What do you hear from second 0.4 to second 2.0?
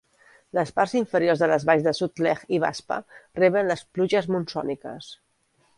Les parts inferiors de les valls de